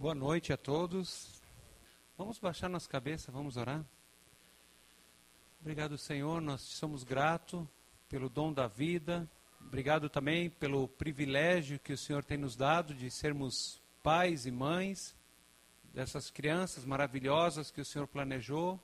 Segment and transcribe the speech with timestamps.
[0.00, 1.42] Boa noite a todos.
[2.16, 3.84] Vamos baixar nossa cabeça, vamos orar.
[5.60, 7.66] Obrigado, Senhor, nós somos gratos
[8.08, 9.30] pelo dom da vida.
[9.60, 15.14] Obrigado também pelo privilégio que o Senhor tem nos dado de sermos pais e mães
[15.92, 18.80] dessas crianças maravilhosas que o Senhor planejou.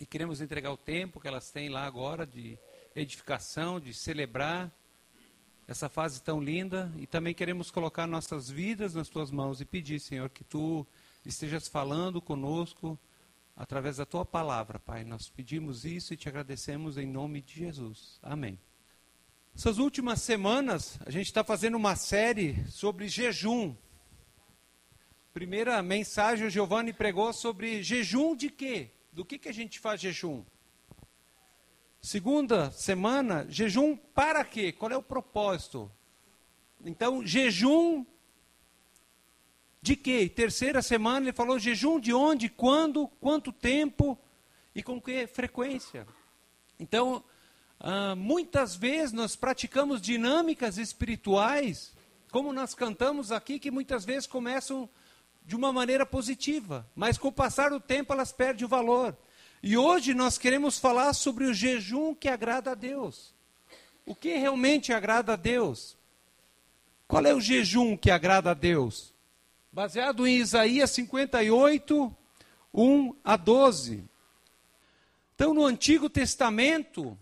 [0.00, 2.58] E queremos entregar o tempo que elas têm lá agora de
[2.96, 4.72] edificação, de celebrar
[5.72, 6.92] essa fase tão linda.
[6.96, 10.86] E também queremos colocar nossas vidas nas tuas mãos e pedir, Senhor, que tu
[11.24, 12.98] estejas falando conosco
[13.56, 15.02] através da tua palavra, Pai.
[15.02, 18.18] Nós pedimos isso e te agradecemos em nome de Jesus.
[18.22, 18.58] Amém.
[19.54, 23.74] Essas últimas semanas, a gente está fazendo uma série sobre jejum.
[25.32, 28.90] Primeira mensagem, o Giovanni pregou sobre jejum de quê?
[29.10, 30.44] Do que, que a gente faz jejum?
[32.04, 34.72] Segunda semana, jejum para quê?
[34.72, 35.88] Qual é o propósito?
[36.84, 38.04] Então, jejum
[39.80, 40.28] de quê?
[40.28, 44.18] Terceira semana, ele falou jejum de onde, quando, quanto tempo
[44.74, 46.04] e com que frequência.
[46.76, 47.22] Então,
[47.78, 51.94] ah, muitas vezes nós praticamos dinâmicas espirituais,
[52.32, 54.90] como nós cantamos aqui, que muitas vezes começam
[55.46, 59.16] de uma maneira positiva, mas com o passar do tempo elas perdem o valor.
[59.62, 63.32] E hoje nós queremos falar sobre o jejum que agrada a Deus.
[64.04, 65.96] O que realmente agrada a Deus?
[67.06, 69.14] Qual é o jejum que agrada a Deus?
[69.70, 72.16] Baseado em Isaías 58,
[72.74, 74.04] 1 a 12.
[75.36, 77.16] Então, no Antigo Testamento,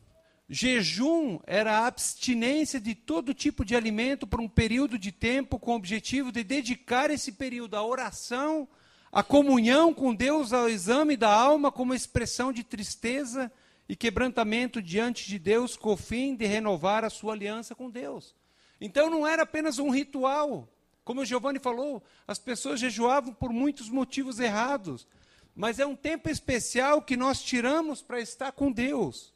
[0.49, 5.73] jejum era a abstinência de todo tipo de alimento por um período de tempo com
[5.73, 8.67] o objetivo de dedicar esse período à oração,
[9.13, 13.51] à comunhão com Deus, ao exame da alma como expressão de tristeza
[13.89, 18.35] e quebrantamento diante de Deus com o fim de renovar a sua aliança com Deus.
[18.81, 20.69] Então não era apenas um ritual.
[21.05, 25.09] Como o Giovanni falou, as pessoas jejuavam por muitos motivos errados,
[25.55, 29.35] mas é um tempo especial que nós tiramos para estar com Deus.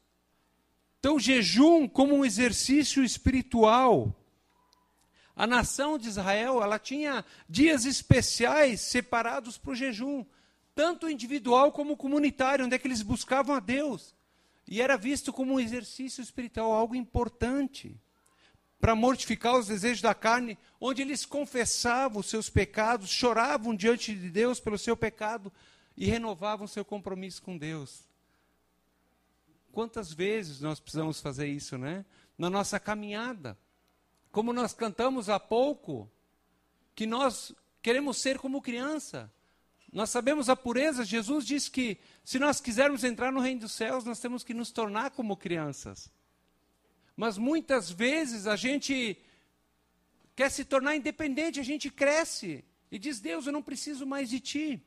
[1.00, 4.14] Então, jejum como um exercício espiritual.
[5.36, 10.24] A nação de Israel, ela tinha dias especiais separados para o jejum,
[10.74, 14.14] tanto individual como comunitário, onde é que eles buscavam a Deus.
[14.66, 18.00] E era visto como um exercício espiritual, algo importante,
[18.80, 24.30] para mortificar os desejos da carne, onde eles confessavam os seus pecados, choravam diante de
[24.30, 25.52] Deus pelo seu pecado
[25.96, 28.04] e renovavam seu compromisso com Deus.
[29.72, 32.04] Quantas vezes nós precisamos fazer isso, né?
[32.38, 33.58] Na nossa caminhada.
[34.34, 36.10] Como nós cantamos há pouco,
[36.92, 39.32] que nós queremos ser como criança.
[39.92, 41.04] Nós sabemos a pureza.
[41.04, 44.72] Jesus disse que se nós quisermos entrar no reino dos céus, nós temos que nos
[44.72, 46.10] tornar como crianças.
[47.16, 49.16] Mas muitas vezes a gente
[50.34, 54.40] quer se tornar independente, a gente cresce e diz: Deus, eu não preciso mais de
[54.40, 54.82] ti.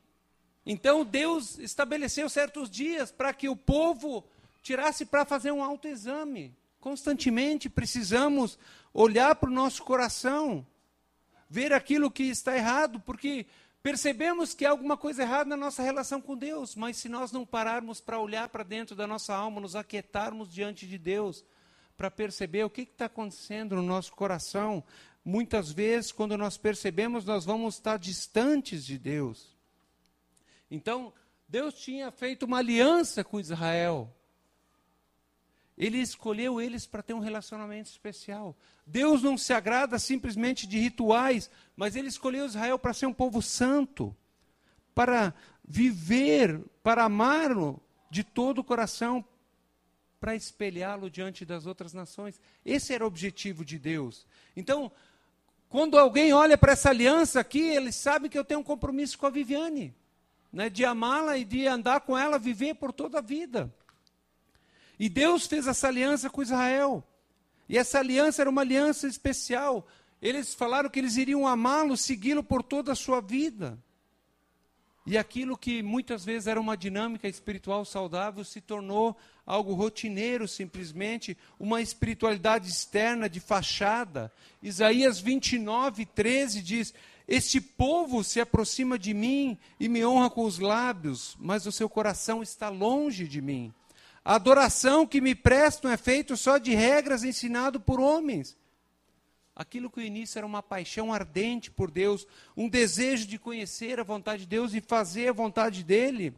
[0.66, 4.28] Então Deus estabeleceu certos dias para que o povo
[4.62, 6.54] tirasse para fazer um autoexame.
[6.88, 8.58] Constantemente precisamos
[8.94, 10.66] olhar para o nosso coração,
[11.46, 13.44] ver aquilo que está errado, porque
[13.82, 17.44] percebemos que há alguma coisa errada na nossa relação com Deus, mas se nós não
[17.44, 21.44] pararmos para olhar para dentro da nossa alma, nos aquietarmos diante de Deus,
[21.94, 24.82] para perceber o que está acontecendo no nosso coração,
[25.22, 29.54] muitas vezes, quando nós percebemos, nós vamos estar distantes de Deus.
[30.70, 31.12] Então,
[31.46, 34.10] Deus tinha feito uma aliança com Israel.
[35.78, 38.56] Ele escolheu eles para ter um relacionamento especial.
[38.84, 43.40] Deus não se agrada simplesmente de rituais, mas ele escolheu Israel para ser um povo
[43.40, 44.14] santo,
[44.92, 45.32] para
[45.64, 47.80] viver, para amá-lo
[48.10, 49.24] de todo o coração,
[50.18, 52.40] para espelhá-lo diante das outras nações.
[52.64, 54.26] Esse era o objetivo de Deus.
[54.56, 54.90] Então,
[55.68, 59.26] quando alguém olha para essa aliança aqui, ele sabe que eu tenho um compromisso com
[59.26, 59.94] a Viviane,
[60.52, 63.72] né, de amá-la e de andar com ela, viver por toda a vida.
[64.98, 67.04] E Deus fez essa aliança com Israel.
[67.68, 69.86] E essa aliança era uma aliança especial.
[70.20, 73.78] Eles falaram que eles iriam amá-lo, segui-lo por toda a sua vida.
[75.06, 79.16] E aquilo que muitas vezes era uma dinâmica espiritual saudável se tornou
[79.46, 84.30] algo rotineiro, simplesmente, uma espiritualidade externa de fachada.
[84.62, 86.92] Isaías 29, 13 diz:
[87.26, 91.88] Este povo se aproxima de mim e me honra com os lábios, mas o seu
[91.88, 93.72] coração está longe de mim.
[94.24, 98.56] A adoração que me prestam é feita só de regras ensinado por homens.
[99.54, 102.26] Aquilo que o início era uma paixão ardente por Deus,
[102.56, 106.32] um desejo de conhecer a vontade de Deus e fazer a vontade dele,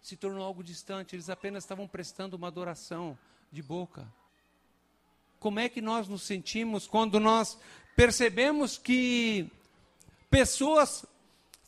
[0.00, 1.16] se tornou algo distante.
[1.16, 3.18] Eles apenas estavam prestando uma adoração
[3.50, 4.06] de boca.
[5.40, 7.58] Como é que nós nos sentimos quando nós
[7.96, 9.50] percebemos que
[10.30, 11.04] pessoas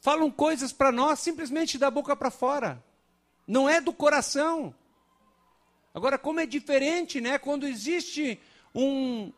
[0.01, 2.83] falam coisas para nós simplesmente da boca para fora.
[3.47, 4.75] Não é do coração.
[5.95, 8.41] Agora, como é diferente, né, quando existe
[8.75, 9.33] um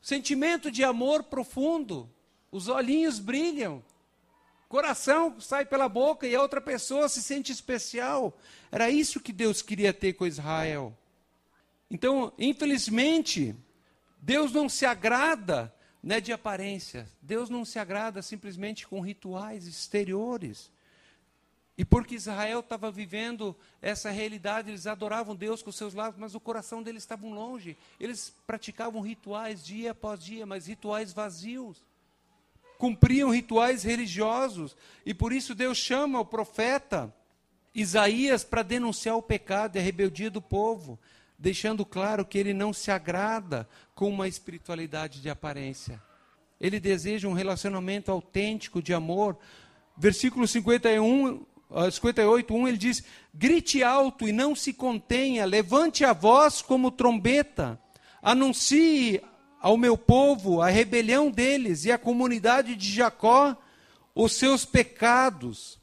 [0.00, 2.08] sentimento de amor profundo,
[2.50, 3.84] os olhinhos brilham,
[4.70, 8.34] coração sai pela boca e a outra pessoa se sente especial.
[8.72, 10.96] Era isso que Deus queria ter com Israel.
[11.90, 13.54] Então, infelizmente,
[14.20, 17.06] Deus não se agrada né, de aparência.
[17.20, 20.70] Deus não se agrada simplesmente com rituais exteriores.
[21.78, 26.40] E porque Israel estava vivendo essa realidade, eles adoravam Deus com seus lábios, mas o
[26.40, 27.76] coração deles estava longe.
[28.00, 31.82] Eles praticavam rituais dia após dia, mas rituais vazios.
[32.76, 34.76] Cumpriam rituais religiosos.
[35.06, 37.14] E por isso Deus chama o profeta
[37.72, 40.98] Isaías para denunciar o pecado e a rebeldia do povo
[41.38, 46.02] deixando claro que ele não se agrada com uma espiritualidade de aparência.
[46.60, 49.38] Ele deseja um relacionamento autêntico de amor.
[49.96, 51.46] Versículo 51,
[51.90, 53.04] 58, 1, ele diz:
[53.34, 57.78] Grite alto e não se contenha, levante a voz como trombeta,
[58.22, 59.22] anuncie
[59.60, 63.56] ao meu povo a rebelião deles e à comunidade de Jacó
[64.14, 65.78] os seus pecados.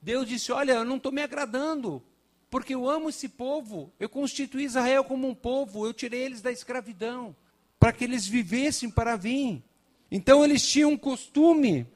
[0.00, 2.02] Deus disse: Olha, eu não estou me agradando
[2.50, 3.90] porque eu amo esse povo.
[3.98, 7.34] Eu constituí Israel como um povo, eu tirei eles da escravidão,
[7.80, 9.62] para que eles vivessem para vir.
[10.10, 11.86] Então eles tinham um costume,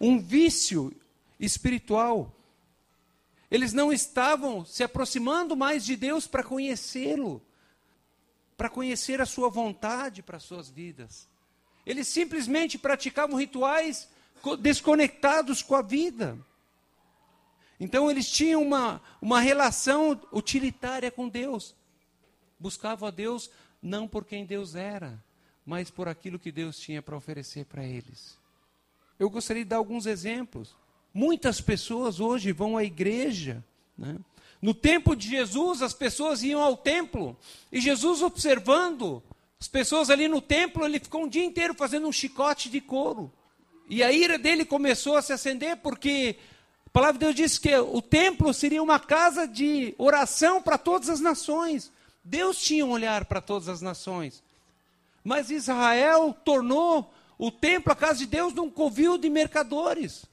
[0.00, 0.92] um vício
[1.40, 2.32] espiritual.
[3.50, 7.42] Eles não estavam se aproximando mais de Deus para conhecê-lo,
[8.56, 11.28] para conhecer a sua vontade para as suas vidas.
[11.84, 14.08] Eles simplesmente praticavam rituais
[14.60, 16.38] desconectados com a vida.
[17.80, 21.74] Então eles tinham uma, uma relação utilitária com Deus.
[22.58, 23.50] Buscavam a Deus
[23.82, 25.18] não por quem Deus era,
[25.64, 28.38] mas por aquilo que Deus tinha para oferecer para eles.
[29.18, 30.76] Eu gostaria de dar alguns exemplos.
[31.12, 33.64] Muitas pessoas hoje vão à igreja.
[33.96, 34.16] Né?
[34.62, 37.36] No tempo de Jesus, as pessoas iam ao templo
[37.72, 39.22] e Jesus observando
[39.60, 43.30] as pessoas ali no templo, ele ficou um dia inteiro fazendo um chicote de couro.
[43.88, 46.36] E a ira dele começou a se acender porque
[46.86, 51.10] a palavra de Deus diz que o templo seria uma casa de oração para todas
[51.10, 51.92] as nações.
[52.24, 54.42] Deus tinha um olhar para todas as nações.
[55.22, 60.24] Mas Israel tornou o templo, a casa de Deus, num covil de mercadores.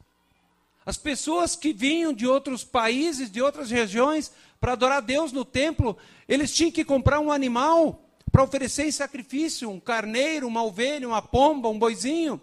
[0.88, 5.98] As pessoas que vinham de outros países, de outras regiões, para adorar Deus no templo,
[6.30, 11.22] eles tinham que comprar um animal para oferecer em sacrifício, um carneiro, uma ovelha, uma
[11.22, 12.40] pomba, um boizinho.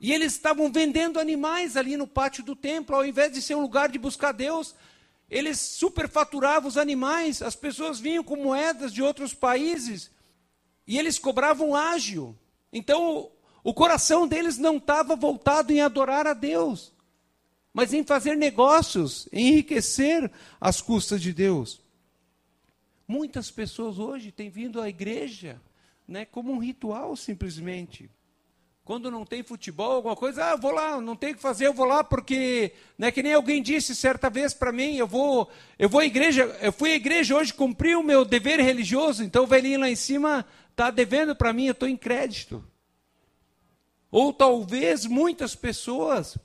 [0.00, 3.60] E eles estavam vendendo animais ali no pátio do templo, ao invés de ser um
[3.60, 4.74] lugar de buscar Deus,
[5.28, 10.10] eles superfaturavam os animais, as pessoas vinham com moedas de outros países
[10.86, 12.34] e eles cobravam ágio.
[12.72, 13.30] Então,
[13.62, 16.93] o coração deles não estava voltado em adorar a Deus,
[17.74, 20.30] mas em fazer negócios, em enriquecer
[20.60, 21.82] às custas de Deus.
[23.06, 25.60] Muitas pessoas hoje têm vindo à igreja
[26.06, 28.08] né, como um ritual simplesmente.
[28.84, 31.72] Quando não tem futebol, alguma coisa, ah, vou lá, não tem o que fazer, eu
[31.72, 35.88] vou lá porque, né, que nem alguém disse certa vez para mim, eu vou, eu
[35.88, 39.46] vou à igreja, eu fui à igreja hoje, cumpri o meu dever religioso, então o
[39.46, 42.62] velhinho lá em cima está devendo para mim, eu estou em crédito.
[44.10, 46.38] Ou talvez muitas pessoas,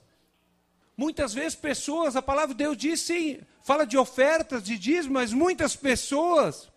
[1.00, 5.32] muitas vezes pessoas, a palavra de Deus diz sim, fala de ofertas, de dízimo, mas
[5.32, 6.70] muitas pessoas,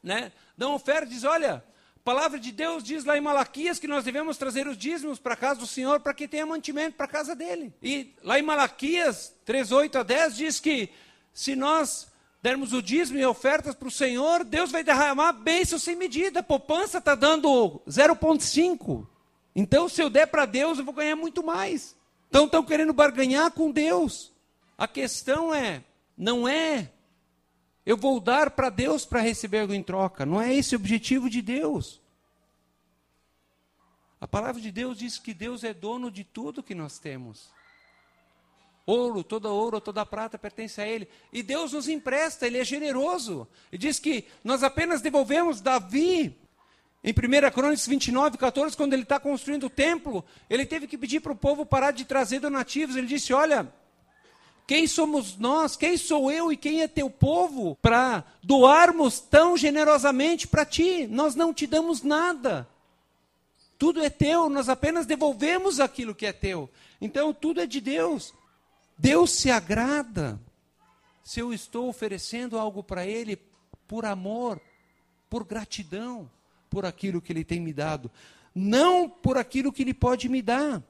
[0.00, 1.64] né, dão oferta e diz, olha,
[1.96, 5.34] a palavra de Deus diz lá em Malaquias que nós devemos trazer os dízimos para
[5.34, 7.74] a casa do Senhor para que tenha mantimento para a casa dele.
[7.82, 10.90] E lá em Malaquias 3, 8 a 10 diz que
[11.32, 12.06] se nós
[12.40, 16.38] dermos o dízimo e ofertas para o Senhor, Deus vai derramar bênção sem medida.
[16.38, 19.04] A poupança está dando 0,5.
[19.52, 21.97] Então, se eu der para Deus, eu vou ganhar muito mais.
[22.28, 24.32] Então, estão querendo barganhar com Deus.
[24.76, 25.82] A questão é,
[26.16, 26.92] não é
[27.88, 30.26] eu vou dar para Deus para receber algo em troca.
[30.26, 32.02] Não é esse o objetivo de Deus.
[34.20, 37.50] A palavra de Deus diz que Deus é dono de tudo que nós temos.
[38.84, 41.08] Ouro, toda ouro, toda prata pertence a Ele.
[41.32, 43.48] E Deus nos empresta, Ele é generoso.
[43.72, 46.38] E diz que nós apenas devolvemos Davi.
[47.08, 51.20] Em 1 Crônicas 29, 14, quando ele está construindo o templo, ele teve que pedir
[51.20, 52.96] para o povo parar de trazer donativos.
[52.96, 53.72] Ele disse: Olha,
[54.66, 55.74] quem somos nós?
[55.74, 61.06] Quem sou eu e quem é teu povo para doarmos tão generosamente para ti?
[61.06, 62.68] Nós não te damos nada.
[63.78, 66.68] Tudo é teu, nós apenas devolvemos aquilo que é teu.
[67.00, 68.34] Então tudo é de Deus.
[68.98, 70.38] Deus se agrada
[71.24, 73.40] se eu estou oferecendo algo para Ele
[73.86, 74.60] por amor,
[75.30, 76.30] por gratidão,
[76.68, 78.10] por aquilo que Ele tem me dado,
[78.54, 80.82] não por aquilo que Ele pode me dar.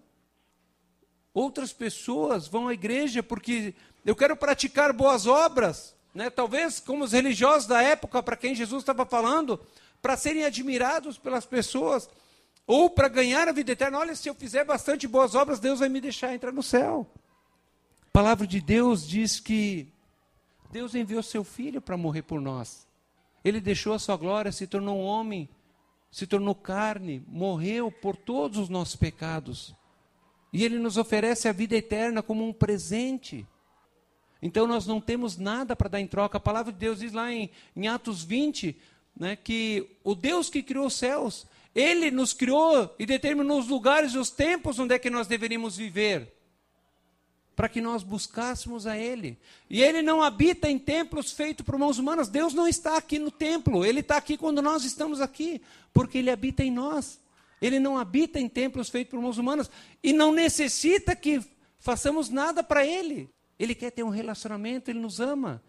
[1.33, 6.31] Outras pessoas vão à igreja porque eu quero praticar boas obras, né?
[6.31, 9.61] Talvez como os religiosos da época para quem Jesus estava falando,
[10.01, 12.09] para serem admirados pelas pessoas
[12.67, 13.99] ou para ganhar a vida eterna.
[13.99, 17.07] Olha, se eu fizer bastante boas obras, Deus vai me deixar entrar no céu.
[18.09, 19.93] A palavra de Deus diz que
[20.71, 22.87] Deus enviou seu filho para morrer por nós.
[23.45, 25.49] Ele deixou a sua glória, se tornou um homem,
[26.11, 29.75] se tornou carne, morreu por todos os nossos pecados.
[30.53, 33.47] E ele nos oferece a vida eterna como um presente.
[34.41, 36.39] Então nós não temos nada para dar em troca.
[36.39, 38.77] A palavra de Deus diz lá em, em Atos 20
[39.17, 44.15] né, que o Deus que criou os céus, ele nos criou e determinou os lugares
[44.15, 46.38] e os tempos onde é que nós deveríamos viver
[47.59, 49.37] para que nós buscássemos a Ele.
[49.69, 52.29] E Ele não habita em templos feitos por mãos humanas.
[52.29, 53.85] Deus não está aqui no templo.
[53.85, 55.61] Ele está aqui quando nós estamos aqui,
[55.93, 57.19] porque Ele habita em nós.
[57.61, 59.69] Ele não habita em templos feitos por mãos humanas
[60.05, 61.45] e não necessita que
[61.81, 63.29] façamos nada para Ele.
[63.59, 65.61] Ele quer ter um relacionamento, Ele nos ama.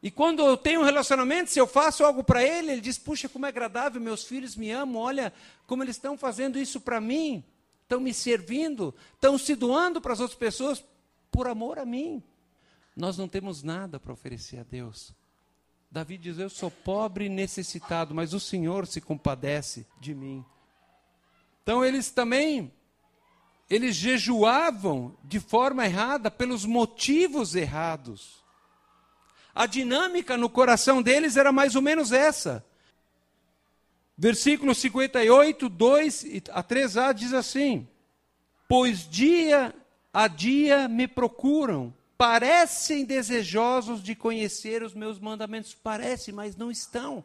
[0.00, 3.28] E quando eu tenho um relacionamento, se eu faço algo para Ele, Ele diz: Puxa,
[3.28, 5.32] como é agradável, meus filhos me amam, olha
[5.66, 7.42] como eles estão fazendo isso para mim,
[7.82, 10.84] estão me servindo, estão se doando para as outras pessoas
[11.30, 12.22] por amor a mim.
[12.96, 15.14] Nós não temos nada para oferecer a Deus.
[15.90, 20.44] Davi diz: Eu sou pobre e necessitado, mas o Senhor se compadece de mim.
[21.62, 22.72] Então eles também
[23.68, 28.44] eles jejuavam de forma errada pelos motivos errados.
[29.54, 32.64] A dinâmica no coração deles era mais ou menos essa.
[34.16, 37.88] Versículo 58, 2 a 3a diz assim:
[38.68, 39.74] Pois dia
[40.16, 45.74] a dia me procuram, parecem desejosos de conhecer os meus mandamentos.
[45.74, 47.22] Parece, mas não estão.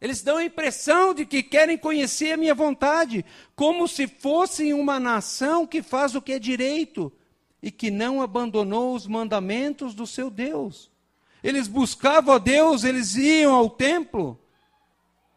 [0.00, 3.24] Eles dão a impressão de que querem conhecer a minha vontade,
[3.56, 7.12] como se fossem uma nação que faz o que é direito
[7.60, 10.92] e que não abandonou os mandamentos do seu Deus.
[11.42, 14.38] Eles buscavam a Deus, eles iam ao templo,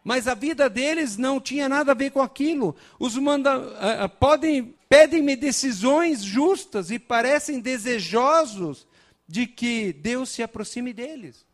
[0.04, 2.76] mas a vida deles não tinha nada a ver com aquilo.
[3.00, 8.88] Os manda uh, podem pedem-me decisões justas e parecem desejosos
[9.28, 11.46] de que Deus se aproxime deles.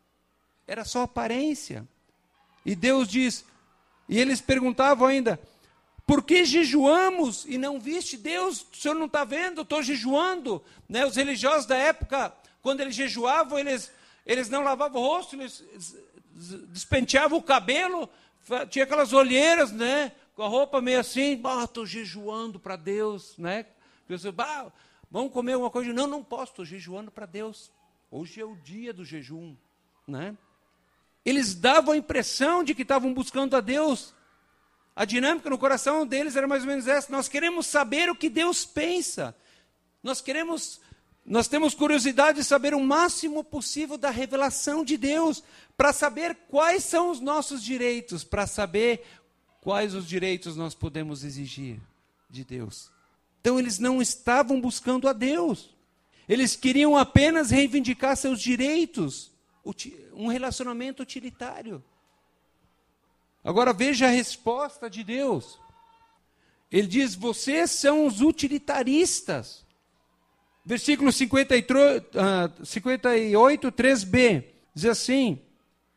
[0.66, 1.86] Era só aparência.
[2.64, 3.44] E Deus diz,
[4.08, 5.40] e eles perguntavam ainda:
[6.06, 8.66] por que jejuamos e não viste Deus?
[8.72, 9.62] O senhor não está vendo?
[9.62, 10.62] Estou jejuando.
[10.88, 11.06] Né?
[11.06, 13.90] Os religiosos da época, quando eles jejuavam, eles,
[14.26, 15.64] eles não lavavam o rosto, eles
[16.68, 18.08] despenteavam o cabelo,
[18.68, 20.12] tinha aquelas olheiras, né?
[20.34, 23.66] Com a roupa meio assim, estou jejuando para Deus, né?
[24.08, 24.72] Você, ah,
[25.10, 25.92] vamos comer alguma coisa?
[25.92, 27.70] Não, não posso, estou jejuando para Deus.
[28.10, 29.56] Hoje é o dia do jejum,
[30.06, 30.36] né?
[31.24, 34.14] Eles davam a impressão de que estavam buscando a Deus.
[34.94, 37.12] A dinâmica no coração deles era mais ou menos essa.
[37.12, 39.34] Nós queremos saber o que Deus pensa.
[40.02, 40.80] Nós queremos
[41.24, 45.42] nós temos curiosidade de saber o máximo possível da revelação de Deus,
[45.76, 49.04] para saber quais são os nossos direitos, para saber
[49.62, 51.80] quais os direitos nós podemos exigir
[52.28, 52.90] de Deus.
[53.40, 55.70] Então eles não estavam buscando a Deus.
[56.28, 59.30] Eles queriam apenas reivindicar seus direitos,
[60.12, 61.82] um relacionamento utilitário.
[63.42, 65.58] Agora veja a resposta de Deus.
[66.70, 69.64] Ele diz: Vocês são os utilitaristas.
[70.64, 75.40] Versículo 53, uh, 58, 3b, diz assim: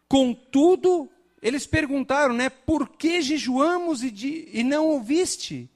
[0.08, 1.10] Contudo,
[1.46, 2.50] eles perguntaram, né?
[2.50, 5.70] Por que jejuamos e, de, e não ouviste?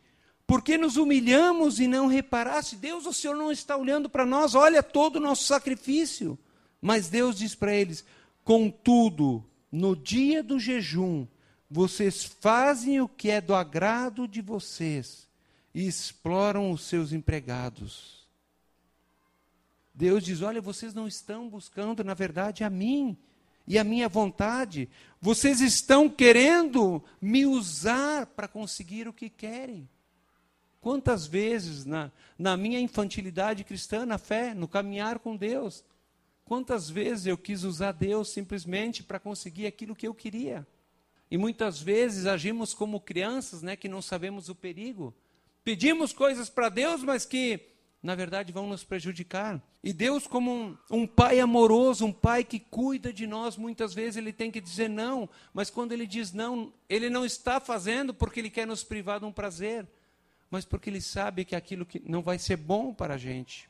[0.48, 2.76] Por que nos humilhamos e não reparaste?
[2.76, 6.40] Deus, o Senhor não está olhando para nós, olha todo o nosso sacrifício.
[6.82, 8.04] Mas Deus diz para eles:
[8.44, 11.28] Contudo, no dia do jejum,
[11.70, 15.28] vocês fazem o que é do agrado de vocês
[15.72, 18.28] e exploram os seus empregados.
[19.94, 23.16] Deus diz: Olha, vocês não estão buscando, na verdade, a mim
[23.70, 24.90] e a minha vontade.
[25.22, 29.88] Vocês estão querendo me usar para conseguir o que querem.
[30.82, 35.84] Quantas vezes na, na minha infantilidade cristã, na fé, no caminhar com Deus,
[36.44, 40.66] quantas vezes eu quis usar Deus simplesmente para conseguir aquilo que eu queria?
[41.30, 45.14] E muitas vezes agimos como crianças, né, que não sabemos o perigo.
[45.64, 47.60] Pedimos coisas para Deus, mas que
[48.02, 49.62] na verdade vão nos prejudicar.
[49.84, 54.18] E Deus, como um, um, pai amoroso, um pai que cuida de nós, muitas vezes
[54.18, 58.40] ele tem que dizer não, mas quando ele diz não, ele não está fazendo porque
[58.40, 59.86] ele quer nos privar de um prazer,
[60.50, 63.70] mas porque ele sabe que aquilo que não vai ser bom para a gente.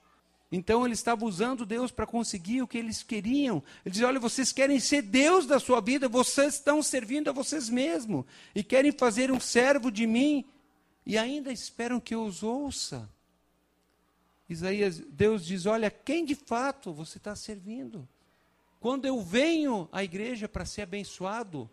[0.52, 3.62] Então ele estava usando Deus para conseguir o que eles queriam.
[3.86, 7.70] Ele diz: Olha, vocês querem ser Deus da sua vida, vocês estão servindo a vocês
[7.70, 10.44] mesmos e querem fazer um servo de mim
[11.06, 13.08] e ainda esperam que eu os ouça.
[14.50, 18.08] Isaías, Deus diz: Olha, quem de fato você está servindo?
[18.80, 21.70] Quando eu venho à igreja para ser abençoado,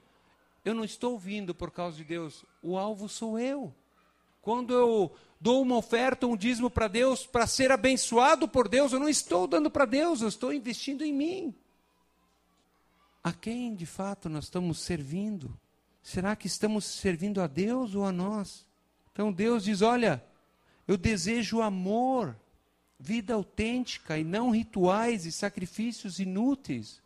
[0.64, 3.72] eu não estou vindo por causa de Deus, o alvo sou eu.
[4.42, 9.00] Quando eu dou uma oferta, um dízimo para Deus, para ser abençoado por Deus, eu
[9.00, 11.54] não estou dando para Deus, eu estou investindo em mim.
[13.24, 15.58] A quem de fato nós estamos servindo?
[16.02, 18.66] Será que estamos servindo a Deus ou a nós?
[19.12, 20.24] Então Deus diz: Olha,
[20.86, 22.36] eu desejo amor
[22.98, 27.00] vida autêntica e não rituais e sacrifícios inúteis.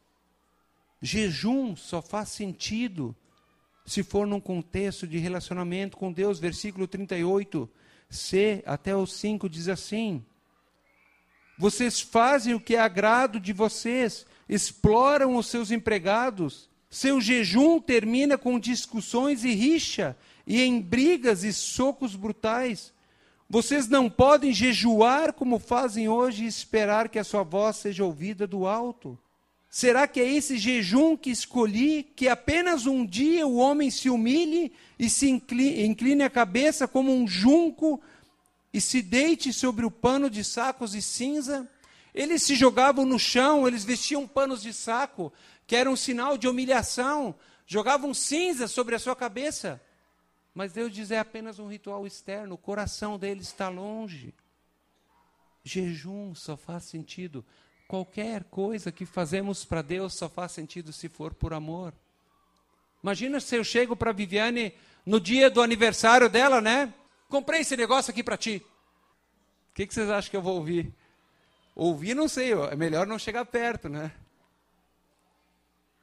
[1.03, 3.15] Jejum só faz sentido
[3.87, 6.39] se for num contexto de relacionamento com Deus.
[6.39, 7.69] Versículo 38,
[8.09, 10.25] C até o 5 diz assim:
[11.59, 16.69] Vocês fazem o que é agrado de vocês, exploram os seus empregados.
[16.89, 20.17] Seu jejum termina com discussões e rixa,
[20.47, 22.93] e em brigas e socos brutais.
[23.53, 28.47] Vocês não podem jejuar como fazem hoje e esperar que a sua voz seja ouvida
[28.47, 29.19] do alto.
[29.69, 34.73] Será que é esse jejum que escolhi, que apenas um dia o homem se humilhe
[34.97, 38.01] e se incline, incline a cabeça como um junco
[38.73, 41.69] e se deite sobre o pano de sacos e cinza?
[42.15, 45.33] Eles se jogavam no chão, eles vestiam panos de saco,
[45.67, 47.35] que era um sinal de humilhação,
[47.67, 49.83] jogavam cinza sobre a sua cabeça.
[50.55, 54.35] Mas Deus diz é apenas um ritual externo, o coração dele está longe.
[55.63, 57.45] Jejum só faz sentido.
[57.87, 61.93] Qualquer coisa que fazemos para Deus só faz sentido se for por amor.
[63.03, 66.93] Imagina se eu chego para Viviane no dia do aniversário dela, né?
[67.29, 68.65] Comprei esse negócio aqui para ti.
[69.71, 70.93] O que, que vocês acham que eu vou ouvir?
[71.75, 74.13] Ouvir, não sei, é melhor não chegar perto, né?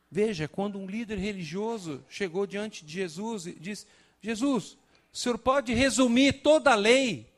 [0.10, 3.86] Veja, quando um líder religioso chegou diante de Jesus e disse:
[4.22, 4.78] Jesus,
[5.14, 7.32] o senhor pode resumir toda a lei?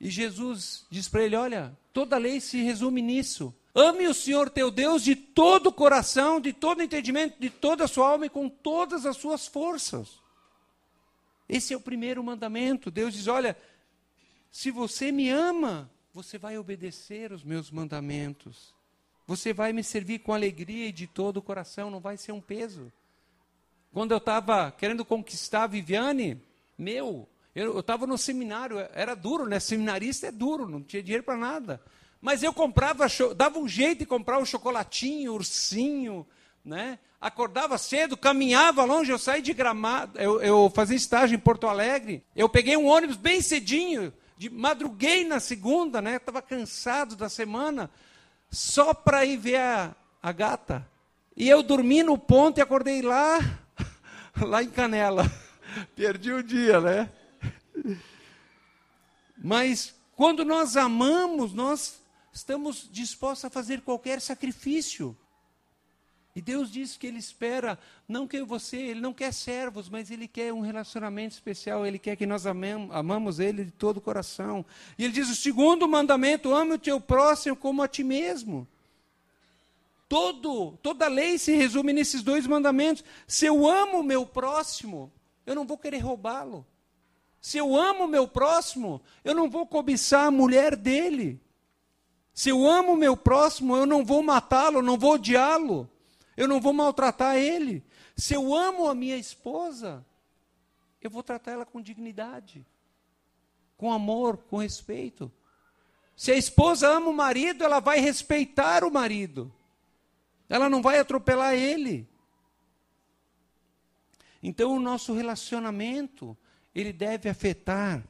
[0.00, 3.54] E Jesus diz para ele: Olha, toda a lei se resume nisso.
[3.74, 7.84] Ame o Senhor teu Deus de todo o coração, de todo o entendimento, de toda
[7.84, 10.18] a sua alma e com todas as suas forças.
[11.48, 12.90] Esse é o primeiro mandamento.
[12.90, 13.56] Deus diz: Olha,
[14.50, 18.74] se você me ama, você vai obedecer os meus mandamentos.
[19.26, 22.40] Você vai me servir com alegria e de todo o coração, não vai ser um
[22.40, 22.90] peso.
[23.92, 26.40] Quando eu estava querendo conquistar a Viviane,
[26.76, 29.58] meu, eu estava no seminário, era duro, né?
[29.58, 31.80] Seminarista é duro, não tinha dinheiro para nada.
[32.20, 36.26] Mas eu comprava, dava um jeito de comprar o um chocolatinho, ursinho,
[36.64, 36.98] né?
[37.20, 42.22] Acordava cedo, caminhava longe, eu saí de Gramado, eu, eu fazia estágio em Porto Alegre,
[42.36, 46.16] eu peguei um ônibus bem cedinho, de, madruguei na segunda, né?
[46.16, 47.90] Estava cansado da semana,
[48.50, 50.88] só para ir ver a, a gata.
[51.36, 53.40] E eu dormi no ponto e acordei lá
[54.46, 55.30] lá em Canela.
[55.94, 57.10] Perdi o dia, né?
[59.36, 62.00] Mas quando nós amamos, nós
[62.32, 65.16] estamos dispostos a fazer qualquer sacrifício.
[66.34, 70.28] E Deus diz que Ele espera, não que você, Ele não quer servos, mas Ele
[70.28, 74.64] quer um relacionamento especial, Ele quer que nós amemos, amamos Ele de todo o coração.
[74.96, 78.68] E Ele diz: o segundo mandamento, ame o teu próximo como a ti mesmo.
[80.08, 83.04] Todo, toda lei se resume nesses dois mandamentos.
[83.26, 85.12] Se eu amo o meu próximo,
[85.44, 86.66] eu não vou querer roubá-lo.
[87.40, 91.40] Se eu amo o meu próximo, eu não vou cobiçar a mulher dele.
[92.32, 95.88] Se eu amo o meu próximo, eu não vou matá-lo, não vou odiá-lo.
[96.36, 97.84] Eu não vou maltratar ele.
[98.16, 100.04] Se eu amo a minha esposa,
[101.02, 102.66] eu vou tratar ela com dignidade,
[103.76, 105.30] com amor, com respeito.
[106.16, 109.52] Se a esposa ama o marido, ela vai respeitar o marido.
[110.48, 112.08] Ela não vai atropelar ele.
[114.42, 116.36] Então o nosso relacionamento,
[116.74, 118.02] ele deve afetar.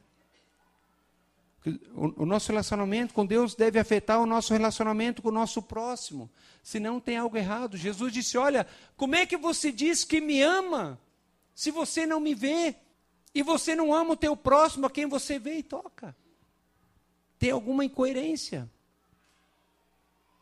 [1.93, 6.29] O, nosso relacionamento com Deus deve afetar o nosso relacionamento com o nosso próximo.
[6.63, 7.75] Senão tem algo errado.
[7.75, 10.99] Jesus disse: Olha, como é que você diz que me ama
[11.53, 12.75] se você não me vê?
[13.35, 16.15] E você não ama o teu próximo a quem você vê e toca?
[17.37, 18.69] Tem alguma incoerência.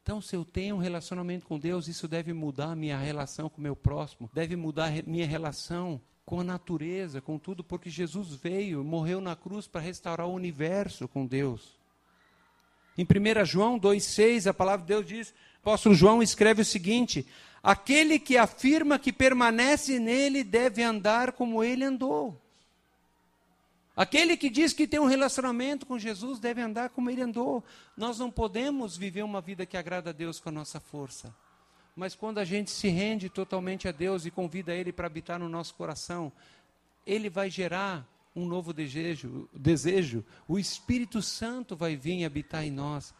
[0.07, 3.61] Então, se eu tenho um relacionamento com Deus, isso deve mudar minha relação com o
[3.61, 9.19] meu próximo, deve mudar minha relação com a natureza, com tudo, porque Jesus veio, morreu
[9.19, 11.77] na cruz para restaurar o universo com Deus.
[12.97, 17.27] Em 1 João 2,6, a palavra de Deus diz: apóstolo João escreve o seguinte:
[17.61, 22.41] Aquele que afirma que permanece nele deve andar como ele andou.
[23.97, 27.63] Aquele que diz que tem um relacionamento com Jesus deve andar como ele andou.
[27.97, 31.35] Nós não podemos viver uma vida que agrada a Deus com a nossa força.
[31.95, 35.49] Mas quando a gente se rende totalmente a Deus e convida Ele para habitar no
[35.49, 36.31] nosso coração,
[37.07, 40.23] Ele vai gerar um novo desejo, desejo.
[40.47, 43.15] O Espírito Santo vai vir habitar em nós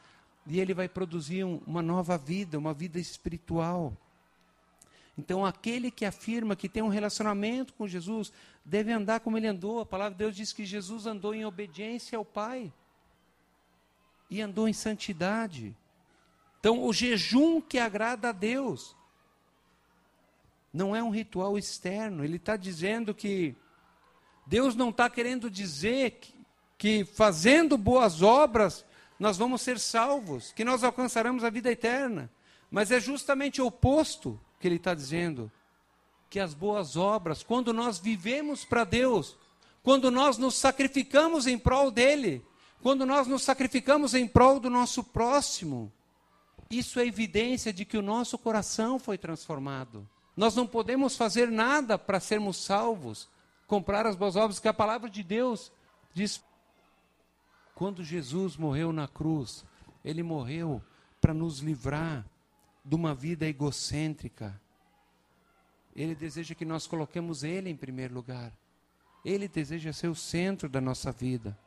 [0.46, 3.98] e ele vai produzir um, uma nova vida, uma vida espiritual.
[5.18, 8.32] Então, aquele que afirma que tem um relacionamento com Jesus
[8.64, 9.80] deve andar como ele andou.
[9.80, 12.72] A palavra de Deus diz que Jesus andou em obediência ao Pai
[14.30, 15.76] e andou em santidade.
[16.60, 18.96] Então, o jejum que agrada a Deus
[20.72, 22.24] não é um ritual externo.
[22.24, 23.56] Ele está dizendo que
[24.46, 26.36] Deus não está querendo dizer que,
[26.78, 28.86] que fazendo boas obras
[29.20, 32.30] nós vamos ser salvos, que nós alcançaremos a vida eterna.
[32.70, 35.52] Mas é justamente o oposto que ele está dizendo.
[36.30, 39.38] Que as boas obras, quando nós vivemos para Deus,
[39.82, 42.46] quando nós nos sacrificamos em prol dele,
[42.82, 45.92] quando nós nos sacrificamos em prol do nosso próximo,
[46.70, 50.08] isso é evidência de que o nosso coração foi transformado.
[50.36, 53.28] Nós não podemos fazer nada para sermos salvos,
[53.66, 55.72] comprar as boas obras, que a palavra de Deus
[56.14, 56.44] diz.
[57.74, 59.64] Quando Jesus morreu na cruz,
[60.04, 60.82] ele morreu
[61.22, 62.26] para nos livrar
[62.88, 64.60] de uma vida egocêntrica.
[65.94, 68.54] Ele deseja que nós coloquemos Ele em primeiro lugar.
[69.26, 71.58] Ele deseja ser o centro da nossa vida.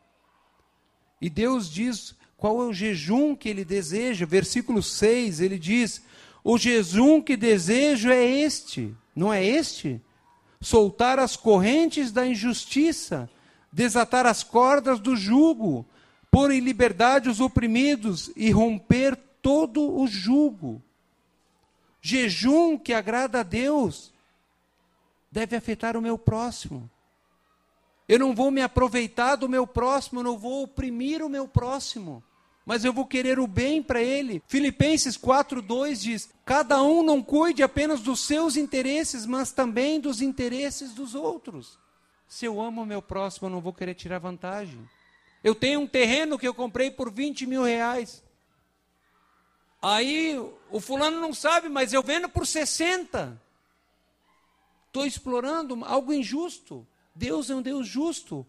[1.21, 4.25] E Deus diz qual é o jejum que Ele deseja.
[4.25, 6.03] Versículo 6, ele diz:
[6.43, 10.01] O jejum que desejo é este, não é este?
[10.59, 13.29] Soltar as correntes da injustiça,
[13.71, 15.85] desatar as cordas do jugo,
[16.31, 20.83] pôr em liberdade os oprimidos e romper todo o jugo.
[22.01, 24.13] Jejum que agrada a Deus
[25.31, 26.91] deve afetar o meu próximo.
[28.09, 32.23] Eu não vou me aproveitar do meu próximo, eu não vou oprimir o meu próximo,
[32.67, 34.43] mas eu vou querer o bem para ele.
[34.49, 40.93] Filipenses 4:2 diz: "Cada um não cuide apenas dos seus interesses, mas também dos interesses
[40.93, 41.79] dos outros."
[42.27, 44.81] Se eu amo o meu próximo, eu não vou querer tirar vantagem.
[45.43, 48.23] Eu tenho um terreno que eu comprei por 20 mil reais.
[49.83, 50.37] Aí
[50.71, 53.41] o fulano não sabe, mas eu vendo por 60.
[54.87, 56.87] Estou explorando algo injusto.
[57.15, 58.47] Deus é um Deus justo.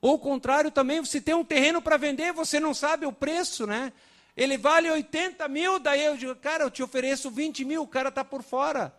[0.00, 3.66] Ou o contrário também, se tem um terreno para vender, você não sabe o preço,
[3.66, 3.92] né?
[4.36, 8.08] Ele vale 80 mil, daí eu digo, cara, eu te ofereço 20 mil, o cara
[8.08, 8.94] está por fora.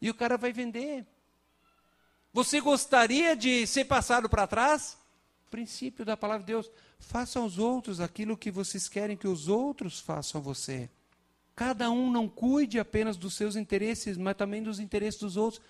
[0.00, 1.06] E o cara vai vender.
[2.32, 4.98] Você gostaria de ser passado para trás?
[5.48, 6.70] princípio da palavra de Deus.
[6.98, 10.90] Façam aos outros aquilo que vocês querem que os outros façam a você.
[11.54, 15.62] Cada um não cuide apenas dos seus interesses, mas também dos interesses dos outros.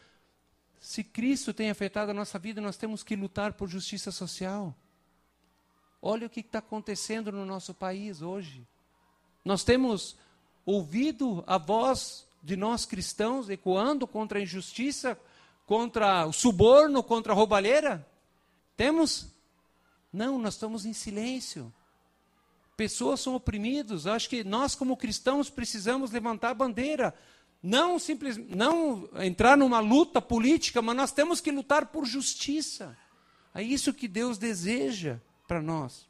[0.81, 4.75] Se Cristo tem afetado a nossa vida, nós temos que lutar por justiça social.
[6.01, 8.67] Olha o que está acontecendo no nosso país hoje.
[9.45, 10.17] Nós temos
[10.65, 15.19] ouvido a voz de nós cristãos ecoando contra a injustiça,
[15.67, 18.07] contra o suborno, contra a roubalheira?
[18.77, 19.27] Temos?
[20.13, 21.73] Não, nós estamos em silêncio.
[22.77, 24.07] Pessoas são oprimidas.
[24.07, 27.15] Acho que nós, como cristãos, precisamos levantar a bandeira.
[27.63, 32.97] Não simples, não entrar numa luta política, mas nós temos que lutar por justiça.
[33.55, 36.07] É isso que Deus deseja para nós.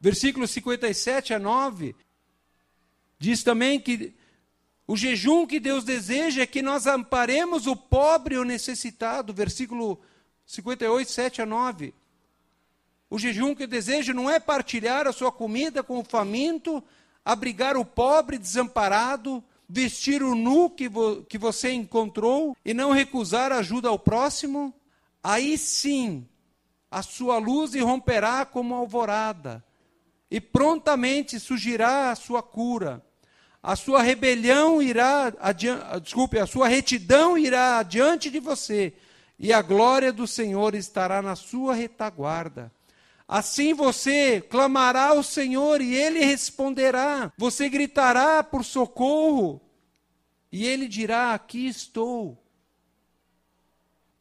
[0.00, 1.94] Versículos 57 a 9
[3.18, 4.14] diz também que
[4.86, 9.34] o jejum que Deus deseja é que nós amparemos o pobre e o necessitado.
[9.34, 10.00] Versículo
[10.46, 11.94] 58, 7 a 9.
[13.10, 16.82] O jejum que eu desejo não é partilhar a sua comida com o faminto,
[17.24, 23.50] abrigar o pobre desamparado, vestir o nu que, vo, que você encontrou e não recusar
[23.50, 24.72] ajuda ao próximo.
[25.22, 26.24] Aí sim,
[26.88, 29.64] a sua luz irromperá como alvorada,
[30.30, 33.04] e prontamente surgirá a sua cura.
[33.62, 35.32] A sua rebelião irá
[36.00, 38.94] desculpe, a sua retidão irá adiante de você,
[39.38, 42.72] e a glória do Senhor estará na sua retaguarda.
[43.32, 47.32] Assim você clamará ao Senhor e ele responderá.
[47.38, 49.60] Você gritará por socorro
[50.50, 52.44] e ele dirá: Aqui estou.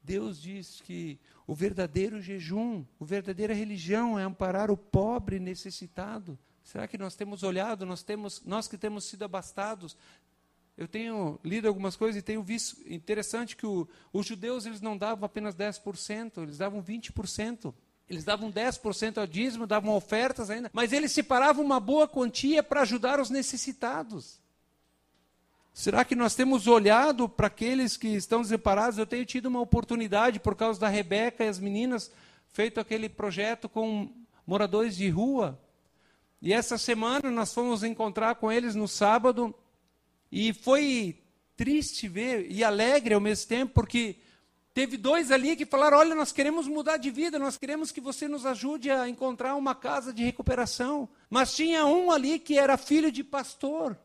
[0.03, 6.37] Deus diz que o verdadeiro jejum, a verdadeira religião é amparar o pobre necessitado.
[6.63, 9.97] Será que nós temos olhado, nós temos, nós que temos sido abastados,
[10.77, 14.95] eu tenho lido algumas coisas e tenho visto interessante que o, os judeus eles não
[14.95, 17.73] davam apenas 10%, eles davam 20%.
[18.09, 22.81] Eles davam 10% ao dízimo, davam ofertas ainda, mas eles separavam uma boa quantia para
[22.81, 24.39] ajudar os necessitados.
[25.71, 28.97] Será que nós temos olhado para aqueles que estão separados?
[28.97, 32.11] Eu tenho tido uma oportunidade, por causa da Rebeca e as meninas,
[32.51, 34.11] feito aquele projeto com
[34.45, 35.57] moradores de rua.
[36.41, 39.53] E essa semana nós fomos encontrar com eles no sábado,
[40.31, 41.21] e foi
[41.55, 44.15] triste ver, e alegre ao mesmo tempo, porque
[44.73, 48.27] Teve dois ali que falaram: Olha, nós queremos mudar de vida, nós queremos que você
[48.27, 51.09] nos ajude a encontrar uma casa de recuperação.
[51.29, 53.97] Mas tinha um ali que era filho de pastor.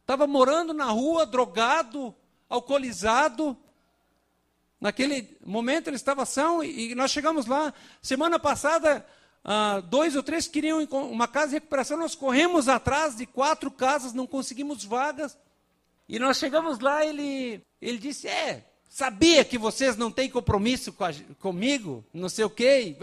[0.00, 2.14] Estava morando na rua, drogado,
[2.48, 3.56] alcoolizado.
[4.80, 7.72] Naquele momento ele estava são e nós chegamos lá.
[8.00, 9.06] Semana passada,
[9.44, 11.98] ah, dois ou três queriam uma casa de recuperação.
[11.98, 15.38] Nós corremos atrás de quatro casas, não conseguimos vagas.
[16.08, 21.04] E nós chegamos lá, ele, ele disse: É, sabia que vocês não têm compromisso com
[21.04, 22.94] a, comigo, não sei o quê.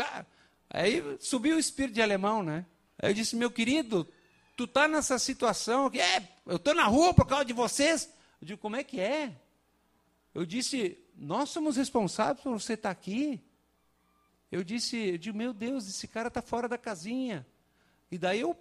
[0.70, 2.64] Aí subiu o espírito de alemão, né?
[3.00, 4.08] Aí eu disse: Meu querido,
[4.56, 8.14] tu está nessa situação que é, eu estou na rua por causa de vocês.
[8.40, 9.32] Eu digo: Como é que é?
[10.36, 13.42] Eu disse: Nós somos responsáveis por você estar tá aqui.
[14.52, 17.46] Eu disse, eu digo, meu Deus, esse cara está fora da casinha.
[18.10, 18.56] E daí eu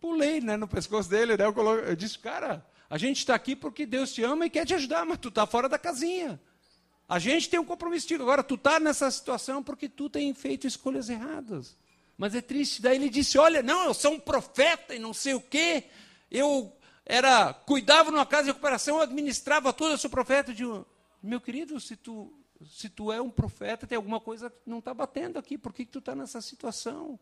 [0.00, 1.74] pulei né, no pescoço dele, né, eu, colo...
[1.74, 5.04] eu disse, cara, a gente está aqui porque Deus te ama e quer te ajudar,
[5.04, 6.40] mas tu está fora da casinha.
[7.08, 8.22] A gente tem um compromisso contigo.
[8.22, 11.76] Agora, tu está nessa situação porque tu tem feito escolhas erradas.
[12.18, 12.82] Mas é triste.
[12.82, 15.84] Daí ele disse: Olha, não, eu sou um profeta e não sei o quê.
[16.30, 16.72] Eu
[17.04, 20.52] era cuidava numa casa de recuperação, eu administrava tudo, eu sou profeta.
[20.52, 20.64] de
[21.22, 22.32] meu querido, se tu,
[22.68, 25.56] se tu é um profeta, tem alguma coisa que não está batendo aqui.
[25.56, 27.18] Por que, que tu está nessa situação?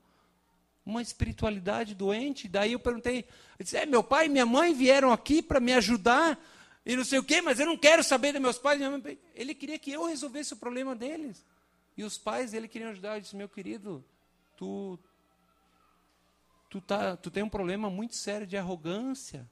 [0.86, 2.46] uma espiritualidade doente.
[2.46, 3.24] Daí eu perguntei,
[3.58, 6.38] eu disse, é, meu pai e minha mãe vieram aqui para me ajudar
[6.86, 8.80] e não sei o quê, mas eu não quero saber dos meus pais.
[9.34, 11.44] Ele queria que eu resolvesse o problema deles.
[11.96, 13.16] E os pais dele queriam ajudar.
[13.16, 14.04] Eu disse, meu querido,
[14.56, 14.98] tu,
[16.68, 19.48] tu, tá, tu tem um problema muito sério de arrogância.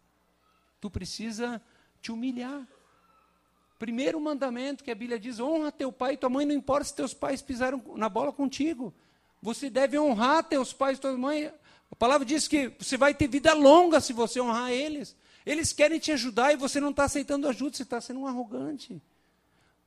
[0.78, 1.62] Tu precisa
[2.02, 2.66] te humilhar.
[3.78, 6.94] Primeiro mandamento que a Bíblia diz: honra teu pai e tua mãe, não importa se
[6.94, 8.94] teus pais pisaram na bola contigo.
[9.40, 11.52] Você deve honrar teus pais e tua mãe.
[11.90, 15.16] A palavra diz que você vai ter vida longa se você honrar eles.
[15.44, 19.00] Eles querem te ajudar e você não está aceitando ajuda, você está sendo um arrogante.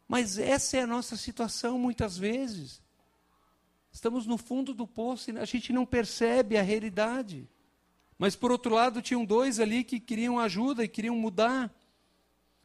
[0.08, 2.82] Mas essa é a nossa situação muitas vezes.
[3.92, 7.48] Estamos no fundo do poço e a gente não percebe a realidade.
[8.18, 11.74] Mas por outro lado, tinham dois ali que queriam ajuda e queriam mudar.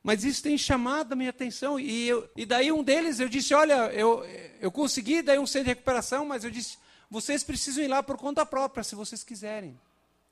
[0.02, 1.78] Mas isso tem chamado a minha atenção.
[1.78, 4.24] E, eu, e daí um deles, eu disse, olha, eu,
[4.60, 6.78] eu consegui daí um centro de recuperação, mas eu disse,
[7.10, 9.78] vocês precisam ir lá por conta própria, se vocês quiserem.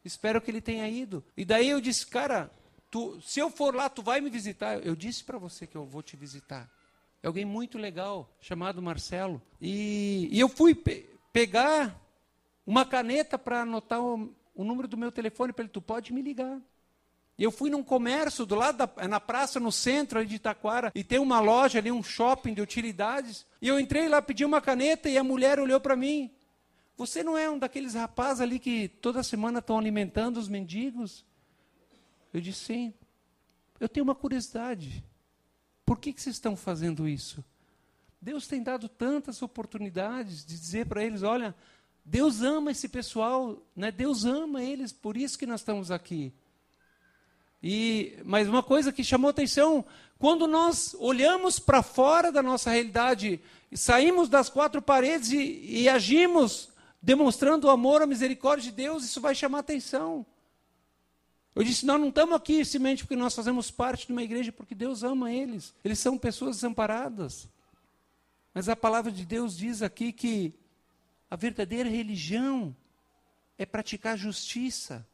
[0.09, 1.23] Espero que ele tenha ido.
[1.37, 2.51] E daí eu disse, cara,
[2.91, 4.85] tu, se eu for lá, tu vai me visitar.
[4.85, 6.69] Eu disse para você que eu vou te visitar.
[7.23, 9.41] É alguém muito legal, chamado Marcelo.
[9.61, 11.95] E, e eu fui pe pegar
[12.67, 16.23] uma caneta para anotar o, o número do meu telefone para ele, tu pode me
[16.23, 16.59] ligar.
[17.39, 21.19] Eu fui num comércio do lado da, na praça, no centro de Itaquara, e tem
[21.19, 23.47] uma loja ali, um shopping de utilidades.
[23.61, 26.33] E eu entrei lá, pedi uma caneta, e a mulher olhou para mim.
[26.99, 31.25] Você não é um daqueles rapazes ali que toda semana estão alimentando os mendigos?
[32.35, 32.95] Eu disse, sim.
[33.79, 35.05] Eu tenho uma curiosidade.
[35.87, 37.45] Por que, que vocês estão fazendo isso?
[38.21, 41.55] Deus tem dado tantas oportunidades de dizer para eles: olha,
[42.05, 43.93] Deus ama esse pessoal, né?
[43.93, 46.33] Deus ama eles, por isso que nós estamos aqui.
[47.63, 49.85] E, mas uma coisa que chamou atenção,
[50.19, 53.41] quando nós olhamos para fora da nossa realidade,
[53.73, 59.21] saímos das quatro paredes e, e agimos demonstrando o amor, a misericórdia de Deus, isso
[59.21, 60.25] vai chamar atenção.
[61.55, 64.75] Eu disse: nós não estamos aqui simplesmente porque nós fazemos parte de uma igreja, porque
[64.75, 65.75] Deus ama eles.
[65.85, 67.49] Eles são pessoas desamparadas.
[68.55, 70.55] Mas a palavra de Deus diz aqui que
[71.31, 72.75] a verdadeira religião
[73.59, 75.07] é praticar justiça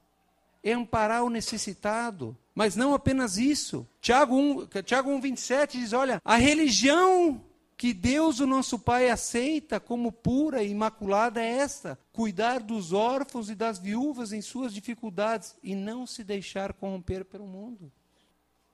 [0.64, 2.36] é amparar o necessitado.
[2.54, 3.86] Mas não apenas isso.
[4.00, 7.44] Tiago 1, Tiago 1, 27 diz: olha, a religião
[7.76, 13.50] que Deus, o nosso Pai, aceita como pura e imaculada é esta: cuidar dos órfãos
[13.50, 17.90] e das viúvas em suas dificuldades e não se deixar corromper pelo mundo.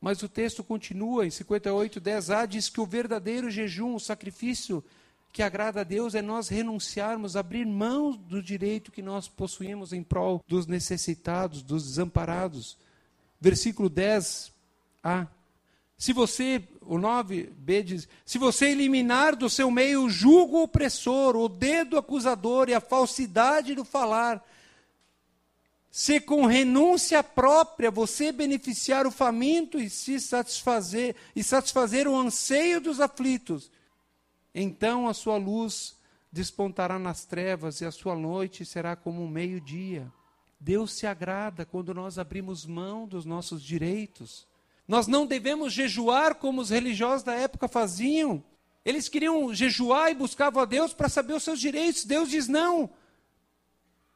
[0.01, 4.83] Mas o texto continua em 58, 10a, diz que o verdadeiro jejum, o sacrifício
[5.33, 10.03] que agrada a Deus é nós renunciarmos, abrir mão do direito que nós possuímos em
[10.03, 12.77] prol dos necessitados, dos desamparados.
[13.41, 15.29] Versículo 10a.
[15.97, 21.49] Se você, o 9b diz: Se você eliminar do seu meio o jugo opressor, o
[21.49, 24.45] dedo acusador e a falsidade do falar,
[25.91, 32.81] se com renúncia própria você beneficiar o faminto e se satisfazer e satisfazer o anseio
[32.81, 33.71] dos aflitos,
[34.55, 35.97] então a sua luz
[36.33, 40.11] despontará nas trevas e a sua noite será como um meio-dia.
[40.59, 44.47] Deus se agrada quando nós abrimos mão dos nossos direitos.
[44.91, 48.43] Nós não devemos jejuar como os religiosos da época faziam.
[48.85, 52.05] Eles queriam jejuar e buscavam a Deus para saber os seus direitos.
[52.05, 52.91] Deus diz: não.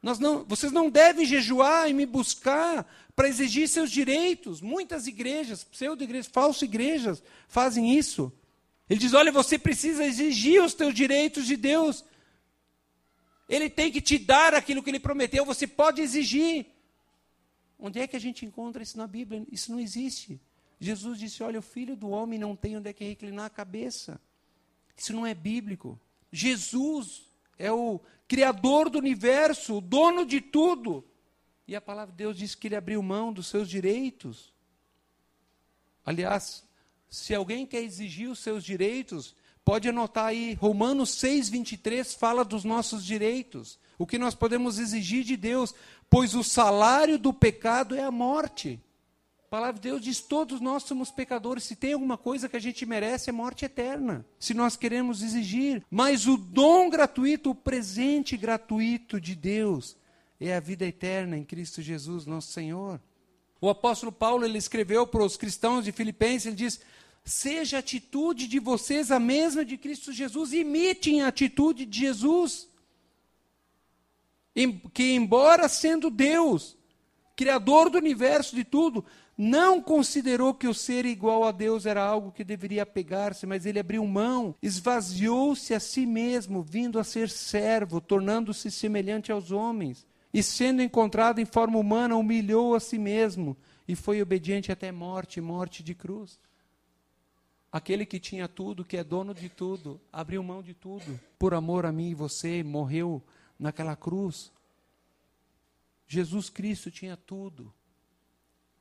[0.01, 2.85] Nós não vocês não devem jejuar e me buscar
[3.15, 4.59] para exigir seus direitos.
[4.59, 8.29] Muitas igrejas, pseudo-igrejas, falsas igrejas, fazem isso.
[8.89, 12.03] Ele diz: olha, você precisa exigir os teus direitos de Deus.
[13.47, 16.65] Ele tem que te dar aquilo que ele prometeu, você pode exigir.
[17.79, 19.47] Onde é que a gente encontra isso na Bíblia?
[19.49, 20.37] Isso não existe.
[20.85, 24.21] Jesus disse: Olha, o filho do homem não tem onde é que reclinar a cabeça.
[24.95, 25.99] Isso não é bíblico.
[26.31, 27.23] Jesus
[27.57, 31.03] é o Criador do universo, o dono de tudo.
[31.67, 34.53] E a palavra de Deus diz que ele abriu mão dos seus direitos.
[36.05, 36.63] Aliás,
[37.09, 42.63] se alguém quer exigir os seus direitos, pode anotar aí, Romanos 6, 23 fala dos
[42.63, 43.79] nossos direitos.
[43.97, 45.73] O que nós podemos exigir de Deus,
[46.09, 48.79] pois o salário do pecado é a morte.
[49.55, 51.63] Palavra de Deus diz: todos nós somos pecadores.
[51.63, 54.25] Se tem alguma coisa que a gente merece, é morte eterna.
[54.37, 55.81] Se nós queremos exigir.
[55.89, 59.95] Mas o dom gratuito, o presente gratuito de Deus,
[60.41, 62.99] é a vida eterna em Cristo Jesus, nosso Senhor.
[63.61, 66.81] O apóstolo Paulo ele escreveu para os cristãos de Filipenses, ele diz:
[67.23, 72.67] Seja a atitude de vocês a mesma de Cristo Jesus, imitem a atitude de Jesus.
[74.93, 76.75] Que, embora sendo Deus,
[77.37, 79.05] Criador do universo de tudo,
[79.37, 83.79] não considerou que o ser igual a Deus era algo que deveria apegar-se, mas ele
[83.79, 90.07] abriu mão, esvaziou-se a si mesmo, vindo a ser servo, tornando-se semelhante aos homens.
[90.33, 95.41] E sendo encontrado em forma humana, humilhou a si mesmo e foi obediente até morte
[95.41, 96.39] morte de cruz.
[97.69, 101.85] Aquele que tinha tudo, que é dono de tudo, abriu mão de tudo por amor
[101.85, 103.21] a mim e você, morreu
[103.59, 104.49] naquela cruz.
[106.07, 107.73] Jesus Cristo tinha tudo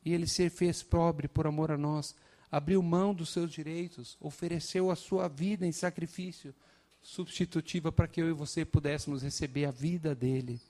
[0.04, 2.14] e ele se fez pobre por amor a nós,
[2.50, 6.54] abriu mão dos seus direitos, ofereceu a sua vida em sacrifício
[7.02, 10.60] substitutiva para que eu e você pudéssemos receber a vida dele.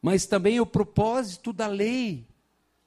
[0.00, 2.26] Mas também o propósito da lei.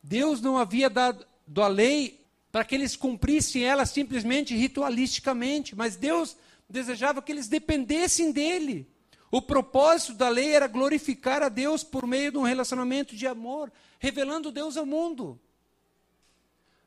[0.04, 6.38] Deus não havia dado a lei para que eles cumprissem ela simplesmente ritualisticamente, mas Deus
[6.70, 8.88] desejava que eles dependessem dele.
[9.36, 13.70] O propósito da lei era glorificar a Deus por meio de um relacionamento de amor,
[14.00, 15.38] revelando Deus ao mundo.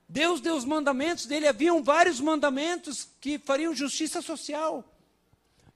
[0.08, 4.82] Deus deu os mandamentos dele, haviam vários mandamentos que fariam justiça social.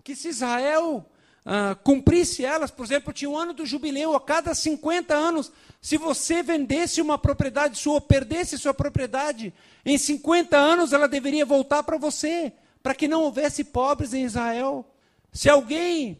[0.02, 1.04] Que se Israel
[1.44, 5.52] ah, cumprisse elas, por exemplo, tinha o um ano do jubileu, a cada 50 anos,
[5.78, 9.52] se você vendesse uma propriedade sua, ou perdesse sua propriedade,
[9.84, 12.50] em 50 anos ela deveria voltar para você,
[12.82, 14.90] para que não houvesse pobres em Israel.
[15.30, 16.18] Se alguém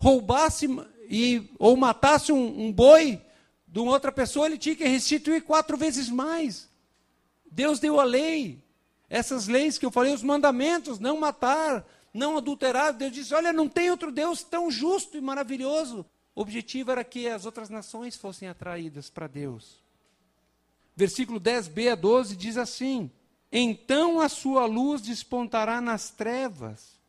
[0.00, 0.66] roubasse
[1.08, 3.20] e, ou matasse um, um boi
[3.66, 6.68] de outra pessoa, ele tinha que restituir quatro vezes mais.
[7.50, 8.62] Deus deu a lei,
[9.08, 12.92] essas leis que eu falei, os mandamentos, não matar, não adulterar.
[12.92, 16.06] Deus disse: Olha, não tem outro Deus tão justo e maravilhoso.
[16.34, 19.80] O objetivo era que as outras nações fossem atraídas para Deus.
[20.96, 23.10] Versículo 10b a 12 diz assim:
[23.52, 26.99] Então a sua luz despontará nas trevas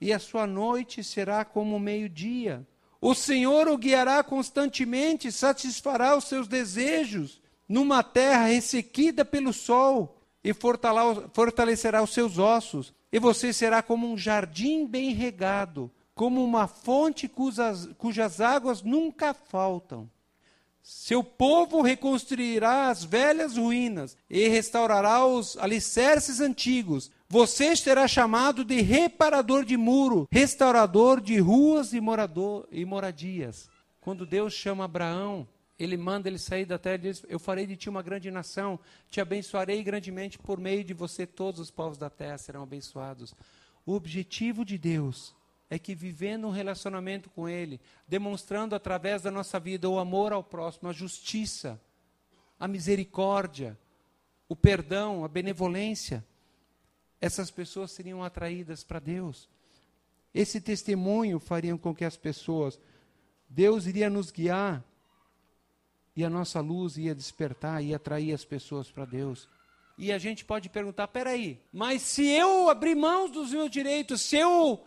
[0.00, 2.66] e a sua noite será como o meio-dia.
[3.00, 10.52] O Senhor o guiará constantemente, satisfará os seus desejos numa terra ressequida pelo sol e
[10.52, 12.92] fortalecerá os seus ossos.
[13.12, 19.32] E você será como um jardim bem regado, como uma fonte cujas, cujas águas nunca
[19.32, 20.10] faltam.
[20.90, 27.10] Seu povo reconstruirá as velhas ruínas e restaurará os alicerces antigos.
[27.28, 33.68] Você será chamado de reparador de muro, restaurador de ruas e, morador, e moradias.
[34.00, 35.46] Quando Deus chama Abraão,
[35.78, 38.80] ele manda ele sair da terra e diz: Eu farei de ti uma grande nação,
[39.10, 43.34] te abençoarei grandemente por meio de você, todos os povos da terra serão abençoados.
[43.84, 45.36] O objetivo de Deus
[45.70, 50.42] é que vivendo um relacionamento com Ele, demonstrando através da nossa vida o amor ao
[50.42, 51.80] próximo, a justiça,
[52.58, 53.78] a misericórdia,
[54.48, 56.24] o perdão, a benevolência,
[57.20, 59.48] essas pessoas seriam atraídas para Deus.
[60.32, 62.80] Esse testemunho faria com que as pessoas,
[63.48, 64.84] Deus iria nos guiar
[66.16, 69.48] e a nossa luz ia despertar e atrair as pessoas para Deus.
[69.98, 74.36] E a gente pode perguntar: peraí, mas se eu abrir mãos dos meus direitos, se
[74.36, 74.84] eu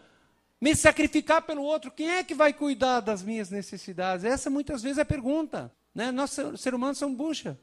[0.62, 4.24] me sacrificar pelo outro, quem é que vai cuidar das minhas necessidades?
[4.24, 5.74] Essa muitas vezes é a pergunta.
[5.94, 6.12] Né?
[6.12, 7.60] Nós, seres humanos, somos bucha.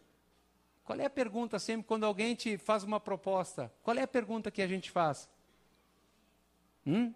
[0.82, 3.72] Qual é a pergunta sempre quando alguém te faz uma proposta?
[3.84, 5.28] Qual é a pergunta que a gente faz?
[6.84, 7.14] Hum?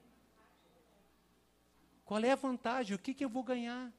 [2.04, 2.94] Qual é a vantagem?
[2.94, 3.92] O que, que eu vou ganhar?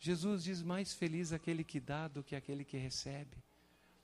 [0.00, 3.36] Jesus diz: mais feliz aquele que dá do que aquele que recebe.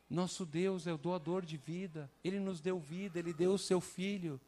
[0.08, 3.80] Nosso Deus é o doador de vida, Ele nos deu vida, Ele deu o seu
[3.80, 4.40] Filho.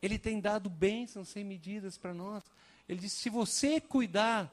[0.00, 2.44] Ele tem dado bênçãos sem medidas para nós.
[2.88, 4.52] Ele disse: se você cuidar,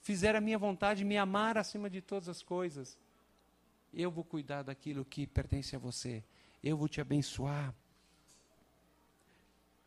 [0.00, 2.98] fizer a minha vontade, me amar acima de todas as coisas,
[3.92, 6.22] eu vou cuidar daquilo que pertence a você.
[6.62, 7.74] Eu vou te abençoar.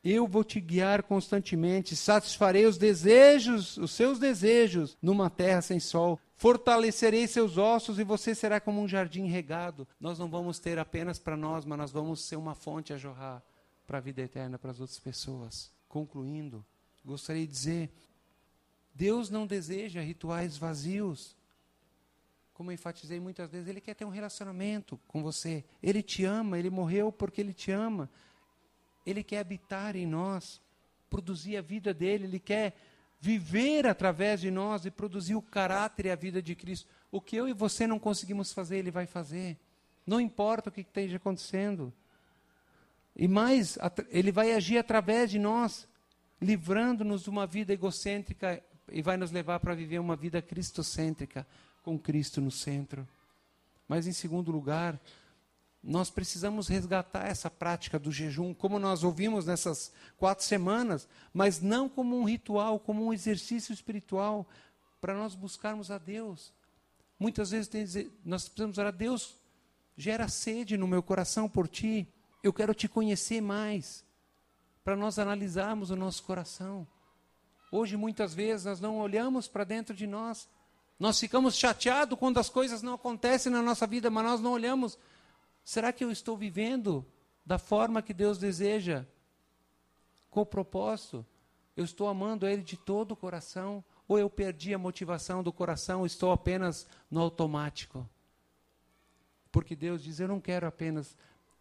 [0.01, 6.17] Eu vou te guiar constantemente, satisfarei os desejos, os seus desejos, numa terra sem sol.
[6.37, 9.85] Fortalecerei seus ossos e você será como um jardim regado.
[9.99, 13.43] Nós não vamos ter apenas para nós, mas nós vamos ser uma fonte a jorrar
[13.89, 15.71] para a vida eterna para as outras pessoas.
[15.87, 16.63] Concluindo,
[17.03, 17.91] gostaria de dizer:
[18.93, 21.35] Deus não deseja rituais vazios.
[22.53, 25.65] Como eu enfatizei muitas vezes, Ele quer ter um relacionamento com você.
[25.81, 28.07] Ele te ama, Ele morreu porque Ele te ama.
[29.07, 30.61] Ele quer habitar em nós,
[31.09, 32.75] produzir a vida dele, ele quer
[33.19, 36.87] viver através de nós e produzir o caráter e a vida de Cristo.
[37.09, 39.57] O que eu e você não conseguimos fazer, ele vai fazer.
[40.05, 41.91] Não importa o que esteja acontecendo.
[43.21, 43.77] E mais,
[44.11, 45.85] ele vai agir através de nós,
[46.41, 51.45] livrando-nos de uma vida egocêntrica e vai nos levar para viver uma vida cristocêntrica,
[51.83, 53.05] com Cristo no centro.
[53.89, 54.97] Mas, em segundo lugar,
[55.83, 61.89] nós precisamos resgatar essa prática do jejum, como nós ouvimos nessas quatro semanas, mas não
[61.89, 64.47] como um ritual, como um exercício espiritual,
[65.01, 66.53] para nós buscarmos a Deus.
[67.19, 67.69] Muitas vezes
[68.23, 69.35] nós precisamos orar, Deus,
[69.97, 72.07] gera sede no meu coração por Ti,
[72.43, 74.05] eu quero Te conhecer mais,
[74.83, 76.87] para nós analisarmos o nosso coração.
[77.71, 80.49] Hoje, muitas vezes, nós não olhamos para dentro de nós,
[80.99, 84.97] nós ficamos chateados quando as coisas não acontecem na nossa vida, mas nós não olhamos
[85.69, 87.05] Será que eu estou vivendo
[87.45, 89.05] da forma que Deus deseja?
[90.27, 91.23] Com o propósito?
[91.77, 93.83] Eu estou amando Ele de todo o coração?
[94.07, 98.09] Ou eu perdi a motivação do coração, estou apenas no automático?
[99.51, 101.15] Porque Deus diz: Eu não quero apenas,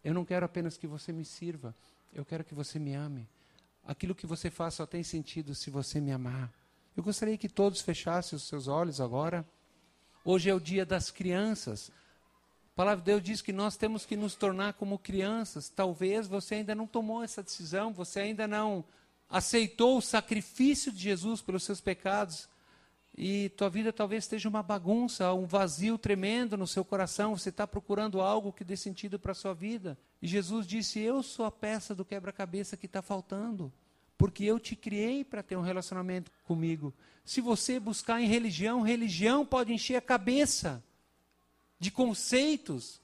[0.04, 1.74] eu não quero apenas que você me sirva,
[2.12, 3.28] eu quero que você me ame.
[3.84, 6.52] Aquilo que você faz só tem sentido se você me amar.
[6.96, 9.46] Eu gostaria que todos fechassem os seus olhos agora.
[10.24, 11.90] Hoje é o dia das crianças
[12.78, 15.68] palavra de Deus diz que nós temos que nos tornar como crianças.
[15.68, 18.84] Talvez você ainda não tomou essa decisão, você ainda não
[19.28, 22.48] aceitou o sacrifício de Jesus pelos seus pecados.
[23.20, 27.36] E tua vida talvez esteja uma bagunça, um vazio tremendo no seu coração.
[27.36, 29.98] Você está procurando algo que dê sentido para a sua vida.
[30.22, 33.72] E Jesus disse: Eu sou a peça do quebra-cabeça que está faltando.
[34.16, 36.94] Porque eu te criei para ter um relacionamento comigo.
[37.24, 40.80] Se você buscar em religião, religião pode encher a cabeça
[41.76, 43.00] de conceitos.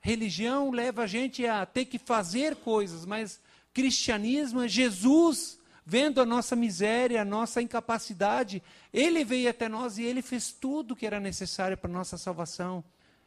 [0.00, 3.40] Religião leva a gente a ter que fazer coisas, mas
[3.72, 8.62] cristianismo é Jesus vendo a nossa miséria, a nossa incapacidade.
[8.92, 12.84] Ele veio até nós e ele fez tudo que era necessário para a nossa salvação.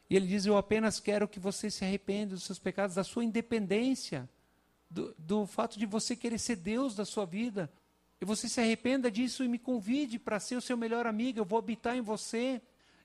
[0.08, 3.24] E ele diz: Eu apenas quero que você se arrependa dos seus pecados, da sua
[3.24, 4.28] independência,
[4.90, 7.70] do, do fato de você querer ser Deus da sua vida.
[8.20, 11.38] E você se arrependa disso e me convide para ser o seu melhor amigo.
[11.38, 12.62] Eu vou habitar em você.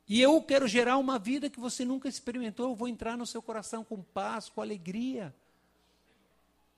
[0.08, 2.70] E eu quero gerar uma vida que você nunca experimentou.
[2.70, 5.36] Eu vou entrar no seu coração com paz, com alegria.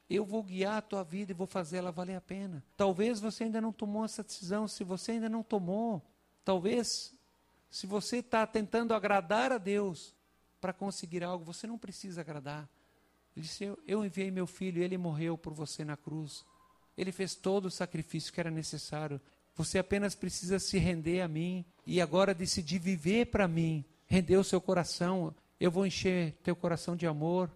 [0.10, 2.64] Eu vou guiar a tua vida e vou fazer ela valer a pena.
[2.76, 4.68] Talvez você ainda não tomou essa decisão.
[4.68, 6.02] Se você ainda não tomou,
[6.44, 7.14] talvez,
[7.70, 10.14] se você está tentando agradar a Deus
[10.60, 12.70] para conseguir algo, você não precisa agradar.
[13.36, 16.46] Ele disse: eu, eu enviei meu filho, ele morreu por você na cruz.
[16.98, 19.20] Ele fez todo o sacrifício que era necessário.
[19.56, 23.84] Você apenas precisa se render a mim e agora decidir viver para mim.
[24.06, 25.34] Render o seu coração.
[25.60, 27.50] Eu vou encher teu coração de amor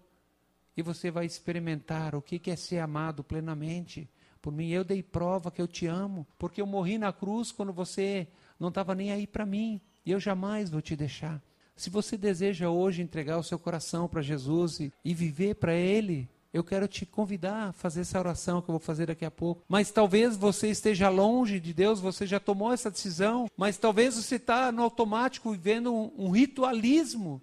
[0.78, 4.08] e você vai experimentar o que é ser amado plenamente
[4.40, 4.68] por mim.
[4.68, 8.28] Eu dei prova que eu te amo, porque eu morri na cruz quando você
[8.60, 9.80] não estava nem aí para mim.
[10.06, 11.42] E eu jamais vou te deixar.
[11.74, 16.28] Se você deseja hoje entregar o seu coração para Jesus e, e viver para Ele,
[16.54, 19.64] eu quero te convidar a fazer essa oração que eu vou fazer daqui a pouco.
[19.68, 24.36] Mas talvez você esteja longe de Deus, você já tomou essa decisão, mas talvez você
[24.36, 27.42] está no automático vivendo um, um ritualismo.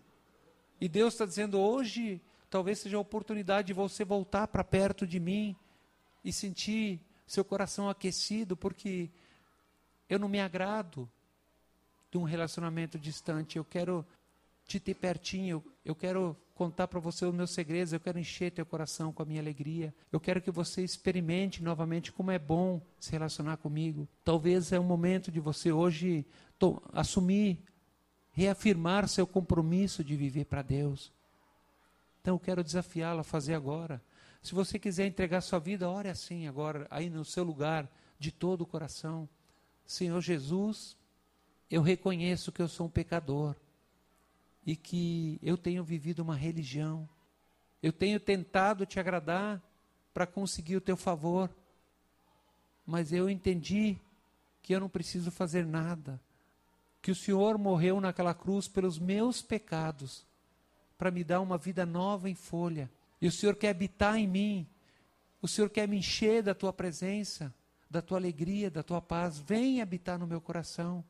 [0.80, 5.20] E Deus está dizendo hoje, talvez seja a oportunidade de você voltar para perto de
[5.20, 5.56] mim
[6.24, 9.10] e sentir seu coração aquecido, porque
[10.10, 11.10] eu não me agrado
[12.12, 13.58] de um relacionamento distante.
[13.58, 14.06] Eu quero
[14.66, 18.66] te ter pertinho, eu quero contar para você os meus segredos, eu quero encher teu
[18.66, 19.94] coração com a minha alegria.
[20.12, 24.08] Eu quero que você experimente novamente como é bom se relacionar comigo.
[24.24, 26.26] Talvez é o momento de você hoje
[26.94, 27.60] assumir,
[28.32, 31.12] reafirmar seu compromisso de viver para Deus.
[32.26, 34.02] Então eu quero desafiá-lo a fazer agora.
[34.42, 38.62] Se você quiser entregar sua vida, ore assim agora, aí no seu lugar, de todo
[38.62, 39.30] o coração.
[39.86, 40.98] Senhor Jesus,
[41.70, 43.56] eu reconheço que eu sou um pecador
[44.66, 47.08] e que eu tenho vivido uma religião.
[47.80, 49.62] Eu tenho tentado te agradar
[50.12, 51.48] para conseguir o teu favor,
[52.88, 54.00] mas eu entendi
[54.64, 56.20] que eu não preciso fazer nada,
[57.04, 60.26] que o Senhor morreu naquela cruz pelos meus pecados,
[60.98, 62.90] para me dar uma vida nova em folha,
[63.22, 64.68] e o Senhor quer habitar em mim.
[65.42, 67.54] O Senhor quer me encher da tua presença,
[67.90, 69.40] da tua alegria, da tua paz.
[69.40, 71.04] Vem habitar no meu coração.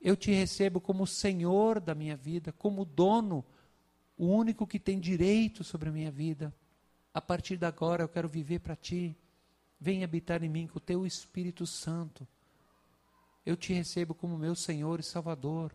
[0.00, 3.44] Eu te recebo como Senhor da minha vida, como dono,
[4.16, 6.54] o único que tem direito sobre a minha vida.
[7.12, 9.16] A partir de agora eu quero viver para ti.
[9.78, 12.26] Vem habitar em mim com o teu Espírito Santo.
[13.44, 15.74] Eu te recebo como meu Senhor e Salvador.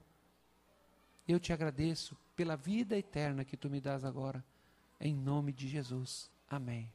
[1.28, 4.44] Eu te agradeço pela vida eterna que tu me dás agora.
[5.00, 6.30] Em nome de Jesus.
[6.48, 6.92] Amém.